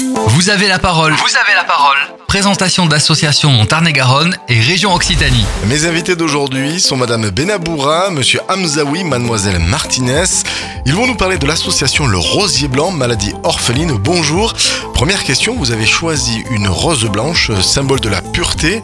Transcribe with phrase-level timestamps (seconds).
[0.00, 1.12] Vous avez la parole.
[1.12, 1.96] Vous avez la parole.
[2.28, 5.44] Présentation d'associations Montarné-Garonne et région Occitanie.
[5.66, 10.24] Mes invités d'aujourd'hui sont Madame Benaboura, Monsieur Hamzaoui, Mademoiselle Martinez.
[10.86, 13.92] Ils vont nous parler de l'association Le Rosier Blanc, maladie orpheline.
[13.92, 14.54] Bonjour.
[14.94, 18.82] Première question, vous avez choisi une rose blanche, symbole de la pureté.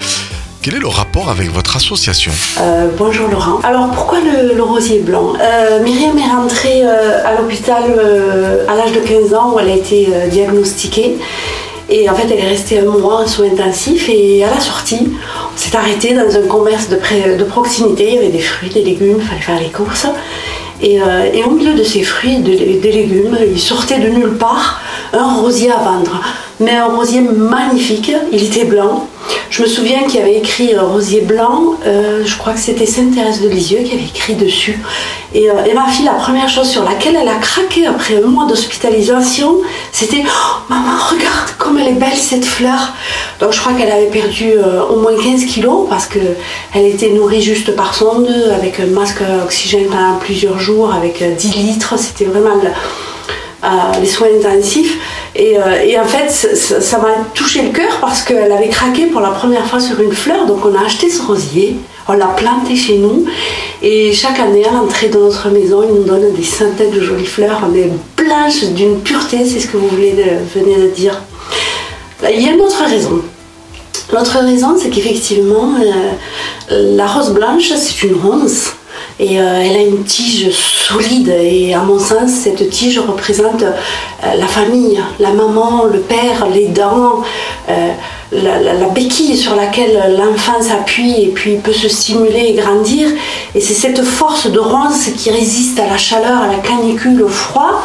[0.64, 2.32] Quel est le rapport avec votre association?
[2.58, 3.60] Euh, bonjour Laurent.
[3.64, 5.34] Alors pourquoi le, rosier blanc?
[5.38, 7.82] Euh, Myriam est rentrée euh, à l'hôpital
[8.66, 11.18] à l'âge de 15 ans où elle a été diagnostiquée.
[11.90, 15.10] Et en fait, elle est restée un mois en soins intensifs et à la sortie,
[15.54, 18.08] on s'est arrêté dans un commerce de, proximité.
[18.08, 20.06] Il y avait des fruits, des légumes, il fallait faire les courses.
[20.80, 20.98] Et,
[21.44, 24.80] au milieu de ces fruits et de- des légumes, il sortait de nulle part
[25.12, 26.22] un rosier à vendre.
[26.58, 29.06] Mais un rosier magnifique, il était blanc.
[29.56, 32.86] Je me souviens qu'il y avait écrit euh, rosier blanc, euh, je crois que c'était
[32.86, 34.76] Sainte Thérèse de Lisieux qui avait écrit dessus.
[35.32, 38.26] Et, euh, et ma fille, la première chose sur laquelle elle a craqué après un
[38.26, 39.58] mois d'hospitalisation,
[39.92, 42.94] c'était Oh, Maman, regarde comme elle est belle cette fleur.
[43.38, 44.54] Donc je crois qu'elle avait perdu
[44.90, 49.86] au moins 15 kilos parce qu'elle était nourrie juste par sonde, avec un masque oxygène
[49.86, 51.94] pendant plusieurs jours, avec euh, 10 litres.
[51.96, 52.70] C'était vraiment le-
[54.00, 54.98] les soins intensifs.
[55.36, 59.20] Et, euh, et en fait, ça- m'a touché le cœur parce qu'elle avait craqué pour
[59.20, 60.46] la première fois sur une fleur.
[60.46, 63.24] Donc on a acheté ce rosier, on l'a planté chez nous.
[63.82, 67.26] Et chaque année, à l'entrée de notre maison, ils nous donnent des centaines de jolies
[67.26, 71.20] fleurs, mais blanches d'une pureté, c'est ce que vous voulez de- venez de dire.
[72.32, 73.20] Il y a une autre raison.
[74.12, 75.74] L'autre raison, c'est qu'effectivement,
[76.70, 78.72] euh, la rose blanche, c'est une ronce.
[79.20, 81.28] Et euh, elle a une tige solide.
[81.28, 83.72] Et à mon sens, cette tige représente euh,
[84.36, 87.22] la famille, la maman, le père, les dents,
[87.68, 87.90] euh,
[88.32, 93.08] la, béquille sur laquelle l'enfant s'appuie et puis peut se stimuler et grandir.
[93.54, 97.28] Et c'est cette force de ronce qui résiste à la chaleur, à la canicule, au
[97.28, 97.82] froid.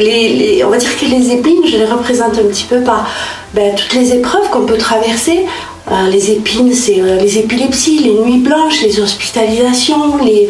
[0.00, 3.06] On va dire que les épines, je les représente un petit peu par
[3.54, 5.46] ben, toutes les épreuves qu'on peut traverser.
[5.92, 10.48] Euh, les épines, c'est euh, les épilepsies, les nuits blanches, les hospitalisations, les,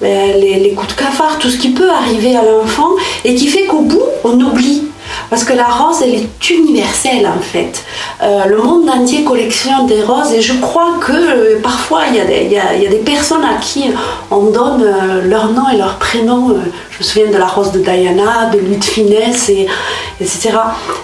[0.00, 2.90] les coups de cafard, tout ce qui peut arriver à l'enfant
[3.24, 4.89] et qui fait qu'au bout, on oublie.
[5.30, 7.84] Parce que la rose, elle est universelle en fait.
[8.22, 12.20] Euh, le monde entier collectionne des roses et je crois que euh, parfois il y,
[12.20, 13.84] a des- personnes à qui
[14.30, 16.48] on donne euh, leur nom et leur prénom.
[16.90, 19.66] Je me souviens de la rose de Diana, de Louis de Finesse, et,
[20.20, 20.50] etc.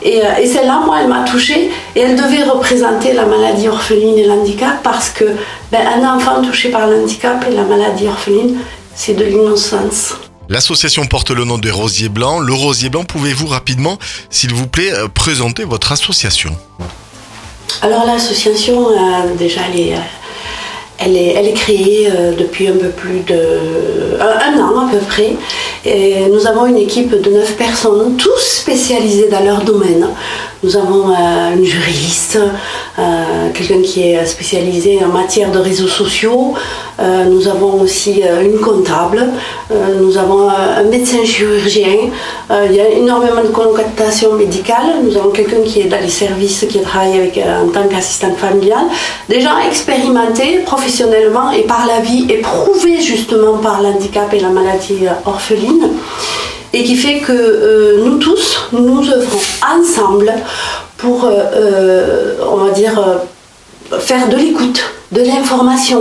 [0.02, 4.24] Et, et celle-là, moi, elle m'a touchée et elle devait représenter la maladie orpheline et
[4.24, 5.24] l'handicap parce que
[5.70, 8.58] ben, un enfant touché par l'handicap et la maladie orpheline,
[8.94, 10.14] c'est de l'innocence.
[10.48, 12.38] L'association porte le nom de Rosier Blanc.
[12.38, 13.98] Le Rosier Blanc, pouvez-vous rapidement,
[14.30, 16.56] s'il vous plaît, euh, présenter votre association?
[17.82, 20.00] Alors l'association, euh, déjà, elle est, euh,
[20.98, 25.36] elle est, elle est créée depuis un peu plus de un an à peu près.
[26.30, 30.06] Nous avons une équipe de neuf personnes, tous spécialisés dans leur domaine.
[30.62, 32.38] Nous avons euh, une juriste,
[32.98, 33.02] euh,
[33.54, 36.54] quelqu'un qui est spécialisé en matière de réseaux sociaux.
[36.98, 39.28] Euh, nous avons aussi une comptable.
[40.00, 42.10] Nous avons un médecin chirurgien.
[42.50, 45.02] Il y a énormément de connotation médicale.
[45.04, 48.86] Nous avons quelqu'un qui est dans les services, qui travaille avec, en tant qu'assistante familiale.
[49.28, 54.98] Des gens expérimentés professionnellement et par la vie, éprouvés justement par l'handicap et la maladie
[55.02, 55.10] euh,
[56.72, 59.40] et qui fait que euh, nous tous, nous œuvrons
[59.78, 60.32] ensemble
[60.98, 63.02] pour, euh, euh, on va dire,
[64.00, 66.00] faire de l'écoute, de l'information.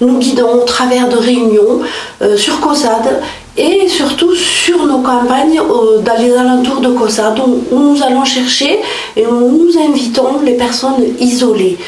[0.00, 1.80] Nous guidons au travers de réunions
[2.22, 3.22] euh, sur COSAD
[3.56, 8.80] et surtout sur nos campagnes euh, dans les alentours de COSAD où, nous allons chercher
[9.16, 11.78] et où nous invitons les personnes isolées.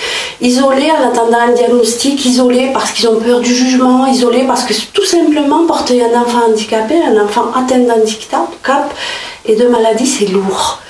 [0.40, 4.74] Isolées en attendant un diagnostic, isolées parce qu'ils ont peur du jugement, isolées parce que
[4.92, 8.94] tout simplement porter un enfant handicapé, un enfant atteint d'handicap
[9.48, 10.80] et de maladie, c'est lourd.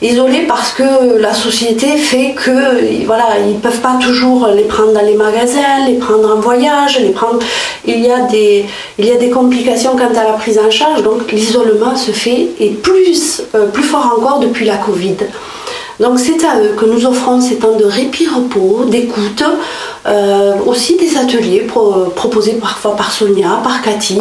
[0.00, 4.92] Isolés parce que la société fait que voilà, ils ne peuvent pas toujours les prendre
[4.92, 7.40] dans les magasins, les prendre en voyage, les prendre.
[7.84, 12.48] Il y a des, complications quant à la prise en charge, donc l'isolement se fait
[12.60, 15.16] et plus, euh, plus fort encore depuis la Covid.
[16.00, 19.42] Donc c'est à eux que nous offrons ces temps de répit-repos, d'écoute,
[20.06, 24.20] euh, aussi des ateliers pro- proposés parfois par Sonia, par Cathy.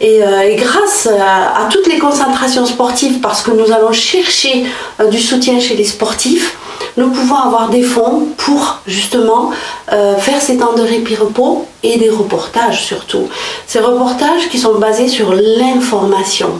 [0.00, 4.64] Et, euh, grâce à, toutes les concentrations sportives, parce que nous allons chercher
[5.00, 6.56] euh, du soutien chez les sportifs,
[6.96, 9.50] nous pouvons avoir des fonds pour justement
[9.88, 13.28] faire ces temps de répit-repos et des reportages surtout.
[13.66, 16.50] Ces reportages qui sont basés sur l'information.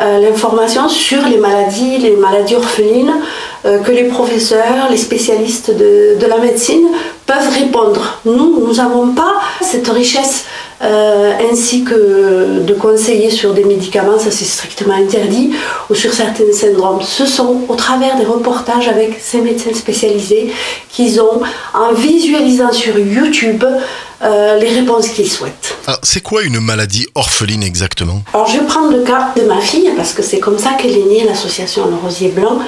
[0.00, 3.14] Euh, l'information sur les maladies, les maladies orphelines,
[3.64, 6.88] euh, que les professeurs, les spécialistes de, la médecine
[7.26, 8.18] peuvent répondre.
[8.24, 10.44] Nous, nous n'avons pas cette richesse
[10.82, 15.52] euh, ainsi que de conseiller sur des médicaments, ça c'est strictement interdit,
[15.88, 17.00] ou sur certains syndromes.
[17.02, 20.52] Ce sont au travers des reportages avec ces médecins spécialisés
[20.90, 21.40] qu'ils ont,
[21.72, 23.64] en visualisant sur YouTube,
[24.24, 25.76] euh, les réponses qu'ils souhaitent.
[25.86, 28.22] Alors, c'est quoi une maladie orpheline exactement?
[28.32, 30.96] Alors, je vais prendre le cas de ma fille, parce que c'est comme ça qu'elle
[30.96, 32.58] est née, l'association Le Rosier Blanc.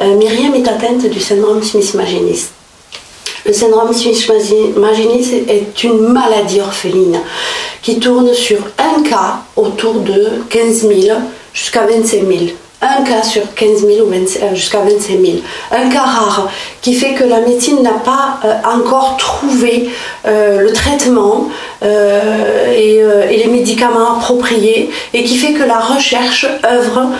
[0.00, 2.46] Euh, Myriam est atteinte du syndrome Smith-Magenis.
[3.46, 7.20] Le syndrome Smith-Magenis est une maladie orpheline
[7.80, 11.18] qui tourne sur un cas autour de 15 000
[11.52, 12.38] jusqu'à 25 000
[12.80, 15.38] un cas sur 15 000 ou euh, jusqu'à 25 000.
[15.72, 16.48] Un cas rare
[16.80, 19.90] qui fait que la médecine n'a pas euh, encore trouvé
[20.26, 21.48] euh, le traitement
[21.82, 27.10] et, les médicaments appropriés et qui fait que la recherche œuvre,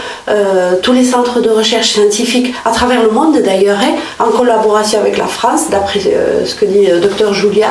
[0.83, 5.17] tous les centres de recherche scientifique à travers le monde d'ailleurs, hein, en collaboration avec
[5.17, 7.71] la France, d'après ce que dit le docteur Julia,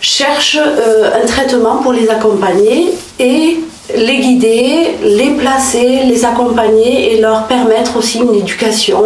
[0.00, 3.58] cherchent un traitement pour les accompagner et
[3.96, 9.02] les guider, les placer, les accompagner et leur permettre aussi une éducation,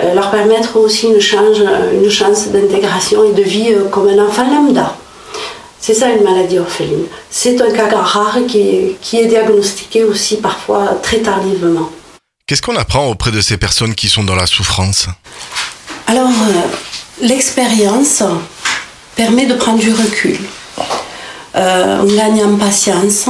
[0.00, 1.58] euh, leur permettre aussi une chance,
[1.92, 4.96] une chance d'intégration et de vie euh, comme un enfant lambda.
[5.80, 7.06] C'est ça une maladie orpheline.
[7.30, 11.90] C'est un cas rare qui qui est diagnostiqué aussi parfois très tardivement.
[12.46, 15.06] Qu'est-ce qu'on apprend auprès de ces personnes qui sont dans la souffrance?
[16.06, 18.22] Alors, euh, l'expérience
[19.14, 20.38] permet de prendre du recul.
[21.54, 23.28] on gagne en patience,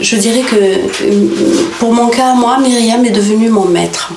[0.00, 4.12] je dirais que pour mon cas, moi, Myriam est devenue mon maître.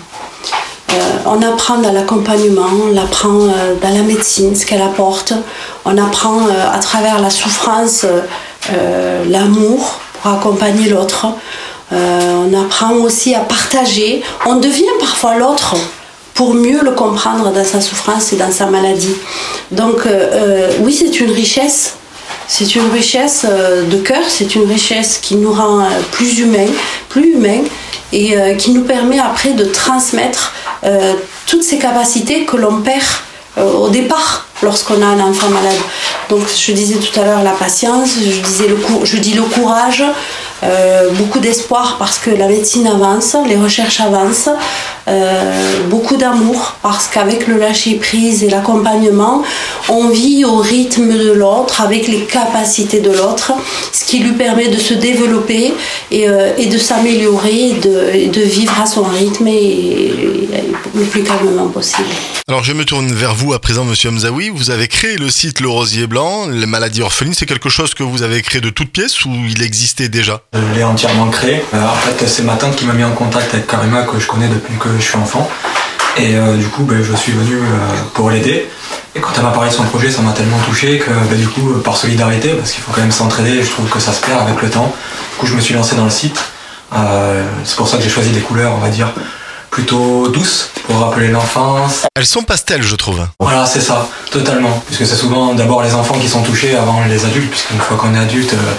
[0.91, 0.95] Euh,
[1.25, 5.33] on apprend dans l'accompagnement, on apprend euh, dans la médecine ce qu'elle apporte,
[5.85, 8.05] on apprend à travers la souffrance
[9.27, 11.27] l'amour pour accompagner l'autre.
[11.91, 14.21] on apprend aussi à partager.
[14.45, 15.75] On devient parfois l'autre
[16.33, 19.15] pour mieux le comprendre dans sa souffrance et dans sa maladie.
[19.71, 20.07] Donc
[20.81, 21.95] oui, c'est une richesse
[22.49, 26.65] c'est une richesse euh, de cœur, c'est une richesse qui nous rend euh, plus humains,
[27.07, 27.35] plus
[28.11, 30.53] et euh, qui nous permet après de transmettre
[31.45, 33.05] toutes ces capacités que l'on perd
[33.57, 35.77] au départ lorsqu'on a un enfant malade.
[36.29, 40.03] Donc je disais tout à l'heure la patience, je dis le courage,
[40.63, 44.50] euh, beaucoup d'espoir parce que la médecine avance, les recherches avancent,
[45.07, 49.44] euh, beaucoup d'amour parce qu'avec le lâcher prise et l'accompagnement,
[49.88, 53.53] on vit au rythme de l'autre, avec les capacités de l'autre,
[53.94, 55.73] ce qui lui permet de se développer
[56.11, 60.13] et, euh, de s'améliorer, de, de, vivre à son rythme et,
[60.95, 62.07] le plus calmement possible.
[62.47, 64.50] Alors je me tourne vers vous à présent, Monsieur Mzaoui.
[64.50, 66.47] Vous avez créé le site Le Rosier Blanc.
[66.47, 69.61] Les maladies orphelines, c'est quelque chose que vous avez créé de toutes pièces ou il
[69.61, 70.41] existait déjà?
[70.53, 71.63] Je l'ai entièrement créé.
[71.73, 74.27] Euh, en fait, c'est ma tante qui m'a mis en contact avec Karima, que je
[74.27, 75.47] connais depuis que je suis enfant.
[76.17, 77.63] Et euh, du coup, ben, je suis venu euh,
[78.15, 78.67] pour l'aider.
[79.15, 81.47] Et quand elle m'a parlé de son projet, ça m'a tellement touché que ben, du
[81.47, 84.41] coup, par solidarité, parce qu'il faut quand même s'entraider, je trouve que ça se perd
[84.41, 84.93] avec le temps.
[85.33, 86.39] Du coup, je me suis lancé dans le site.
[87.63, 89.13] c'est pour ça que j'ai choisi des couleurs, on va dire,
[89.69, 92.05] plutôt douces pour rappeler l'enfance.
[92.15, 93.25] Elles sont pastelles, je trouve.
[93.39, 94.83] Voilà, c'est ça, totalement.
[94.87, 98.15] Puisque c'est souvent d'abord les enfants qui sont touchés avant les adultes, puisqu'une fois qu'on
[98.15, 98.73] est adulte, euh,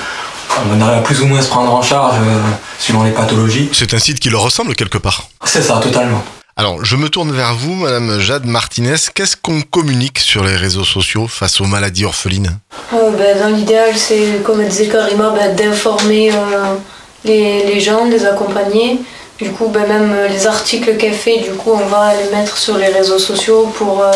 [0.73, 2.41] on arrive à plus ou moins se prendre en charge euh,
[2.79, 3.69] suivant les pathologies.
[3.73, 5.29] C'est un site qui leur ressemble quelque part.
[5.45, 6.23] C'est ça, totalement.
[6.57, 8.97] Alors, je me tourne vers vous, Madame Jade Martinez.
[9.15, 12.59] Qu'est-ce qu'on communique sur les réseaux sociaux face aux maladies orphelines?
[12.93, 16.31] Euh, ben, Dans l'idéal, c'est, comme disait Karima, ben, d'informer
[17.25, 18.99] les, les gens, de les accompagner.
[19.41, 22.59] Du coup, ben, même euh, les articles qu'elle fait, du coup, on va les mettre
[22.59, 24.13] sur les réseaux sociaux pour euh,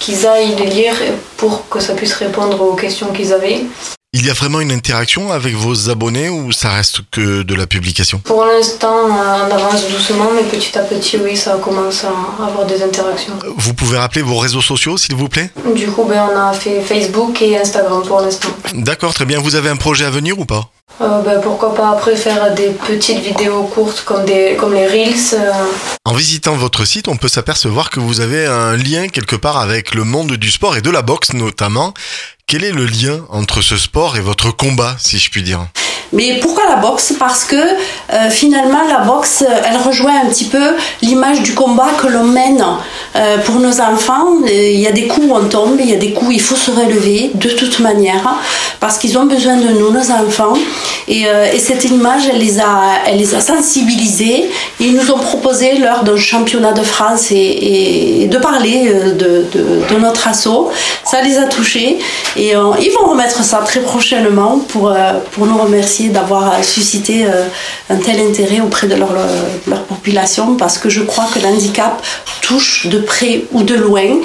[0.00, 0.94] qu'ils aillent les lire
[1.36, 3.64] pour que ça puisse répondre aux questions qu'ils avaient.
[4.18, 7.66] Il y a vraiment une interaction avec vos abonnés ou ça reste que de la
[7.66, 8.18] publication?
[8.24, 12.82] Pour l'instant, on avance doucement, mais petit à petit, oui, ça commence à avoir des
[12.82, 13.34] interactions.
[13.58, 15.50] Vous pouvez rappeler vos réseaux sociaux, s'il vous plaît?
[15.74, 18.48] Du coup, ben, on a fait Facebook et Instagram pour l'instant.
[18.72, 19.38] D'accord, très bien.
[19.38, 20.62] Vous avez un projet à venir ou pas?
[21.02, 25.34] Euh, ben, pourquoi pas après faire des petites vidéos courtes comme, des, comme les Reels.
[25.34, 25.52] Euh.
[26.06, 29.92] En visitant votre site, on peut s'apercevoir que vous avez un lien quelque part avec
[29.92, 31.94] le monde du sport et de la boxe notamment.
[32.46, 35.66] Quel est le lien entre ce sport et votre combat, si je puis dire?
[36.12, 37.14] Mais pourquoi la boxe?
[37.18, 41.88] Parce que euh, finalement, la boxe, euh, elle rejoint un petit peu l'image du combat
[42.00, 42.64] que l'on mène
[43.16, 44.26] euh, pour nos enfants.
[44.46, 46.40] Il y a des coups où on tombe, il y a des coups où il
[46.40, 48.36] faut se relever de toute manière,
[48.80, 50.54] parce qu'ils ont besoin de nous, nos enfants.
[51.08, 52.64] Et, et, cette image, elle les a,
[53.06, 54.50] elle les a sensibilisés.
[54.80, 60.00] Ils nous ont proposé lors d'un championnat de France et, de parler de, de, de,
[60.00, 60.70] notre assaut.
[61.04, 61.98] Ça les a touchés
[62.36, 64.92] et ils vont remettre ça très prochainement pour,
[65.32, 67.26] pour nous remercier remercier d'avoir suscité
[67.90, 69.14] un tel intérêt auprès de leur,
[69.66, 72.02] leur population parce que je crois que l'handicap
[72.42, 74.20] touche de près ou de loin.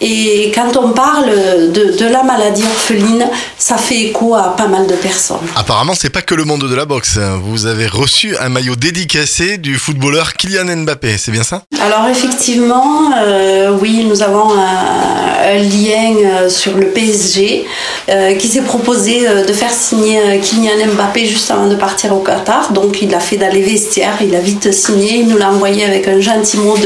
[0.00, 1.30] Et quand on parle
[1.72, 3.24] de, de, la maladie orpheline,
[3.56, 5.46] ça fait écho à pas mal de personnes.
[5.54, 7.18] Apparemment, c'est pas que le monde de la boxe.
[7.44, 11.62] Vous avez reçu un maillot dédicacé du footballeur Kylian Mbappé, c'est bien ça?
[11.80, 17.66] Alors effectivement, euh, oui, nous avons un, lien euh, sur le PSG
[18.08, 22.72] euh, qui s'est proposé de faire signer Kylian Mbappé juste avant de partir au Qatar.
[22.72, 25.84] Donc il a fait dans les vestiaires, il a vite signé, il nous l'a envoyé
[25.84, 26.76] avec un gentil mot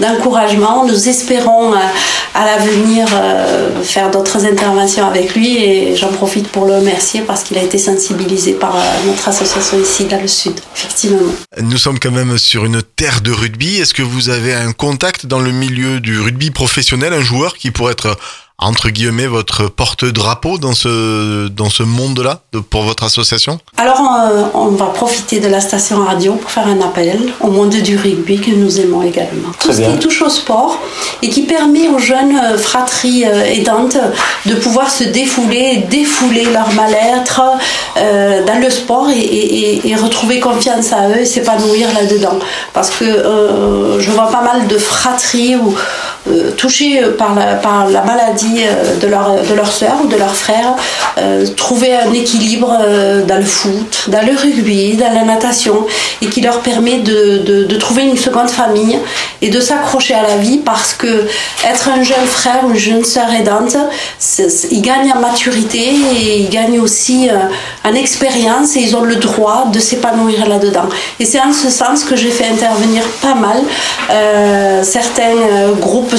[0.00, 0.86] d'encouragement.
[0.86, 1.74] nous espérons
[2.36, 7.42] à l'avenir euh, faire d'autres interventions avec lui et j'en profite pour le remercier parce
[7.42, 11.32] qu'il a été sensibilisé par euh, notre association ici dans le sud, effectivement.
[11.62, 13.78] Nous sommes quand même sur une terre de rugby.
[13.80, 17.70] Est-ce que vous avez un contact dans le milieu du rugby professionnel, un joueur qui
[17.70, 18.18] pourrait être
[18.58, 24.68] entre guillemets votre porte-drapeau dans ce dans ce monde-là pour votre association Alors euh, on
[24.68, 28.50] va profiter de la station radio pour faire un appel au monde du rugby que
[28.50, 29.50] nous aimons également.
[29.60, 30.80] Tout ce qui touche au sport
[31.20, 33.98] et qui permet aux jeunes euh, fratries euh, aidantes
[34.46, 37.42] de pouvoir se défouler et défouler leur mal-être
[37.96, 42.38] dans le sport et, et, retrouver confiance à eux et s'épanouir là-dedans.
[42.74, 45.56] Parce que je vois pas mal de fratries
[46.56, 50.34] touchées par la, par la maladie euh, de leur, de leur soeur ou de leur
[50.34, 50.74] frère,
[51.18, 55.86] euh, trouver un équilibre euh, dans le foot, dans le rugby, dans la natation,
[56.22, 58.98] et qui leur permet de, de, trouver une seconde famille
[59.42, 61.26] et de s'accrocher à la vie parce que
[61.68, 63.76] être un jeune frère ou une jeune sœur aidante,
[64.70, 67.28] ils gagnent en maturité et ils gagnent aussi
[67.84, 70.88] en expérience et ils ont le droit de s'épanouir là-dedans.
[71.20, 73.58] Et c'est en ce sens que j'ai fait intervenir pas mal
[74.82, 75.34] certains
[75.78, 76.15] groupes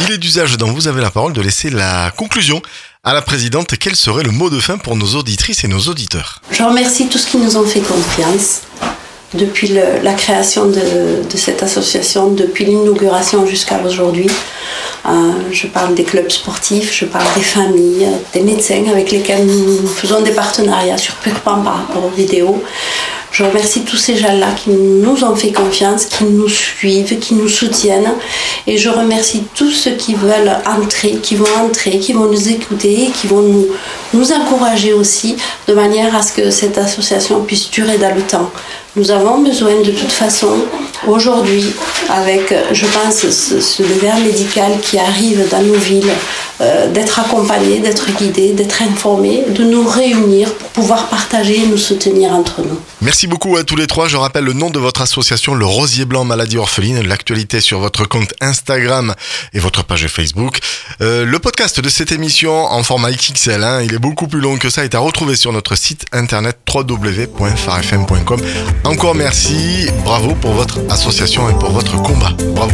[0.00, 2.62] Il est d'usage dont vous avez la parole de laisser la conclusion
[3.02, 3.74] à la présidente.
[3.78, 6.40] Quel serait le mot de fin pour nos auditrices et nos auditeurs?
[6.52, 8.62] Je remercie tous qui nous ont fait confiance
[9.34, 14.30] depuis la création de, cette association, depuis l'inauguration jusqu'à aujourd'hui.
[15.06, 19.86] Euh, je parle des clubs sportifs, je parle des familles, des médecins avec lesquels nous
[19.88, 21.14] faisons des partenariats sur
[21.44, 22.62] par rapport aux vidéos.
[23.36, 27.50] Je remercie tous ces gens-là qui nous ont fait confiance, qui nous suivent, qui nous
[27.50, 28.14] soutiennent.
[28.66, 33.10] Et je remercie tous ceux qui veulent entrer, qui vont entrer, qui vont nous écouter,
[33.14, 33.42] qui vont
[34.14, 35.36] nous, encourager aussi
[35.68, 38.50] de manière à ce que cette association puisse durer dans le temps.
[38.96, 40.56] Nous avons besoin de toute façon,
[41.06, 41.66] aujourd'hui,
[42.08, 43.82] avec, je pense, ce, ce
[44.24, 46.10] médical qui arrive dans nos villes,
[46.60, 51.76] euh, d'être accompagnés, d'être guidés, d'être informés, de nous réunir pour pouvoir partager et nous
[51.76, 52.78] soutenir entre nous.
[53.02, 54.08] Merci beaucoup à tous les trois.
[54.08, 58.08] Je rappelle le nom de votre association, le Rosier Blanc Maladie Orpheline, l'actualité sur votre
[58.08, 59.14] compte Instagram
[59.52, 60.60] et votre page Facebook.
[61.02, 64.56] Euh, le podcast de cette émission en format XXL, hein, il est beaucoup plus long
[64.56, 68.40] que ça, est à retrouver sur notre site internet www.farfm.com.
[68.84, 72.32] Encore merci, bravo pour votre association et pour votre combat.
[72.54, 72.72] Bravo.